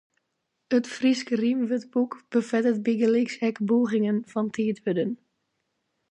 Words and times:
It 0.75 0.85
Frysk 0.93 1.27
rymwurdboek 1.41 2.11
befettet 2.35 2.77
bygelyks 2.87 3.35
ek 3.47 3.55
bûgingen 3.67 4.19
fan 4.31 4.47
tiidwurden. 4.55 5.11